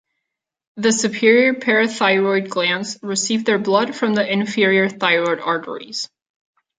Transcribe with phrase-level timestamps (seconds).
[0.77, 6.09] The superior parathyroid glands receive their blood from the inferior thyroid arteries.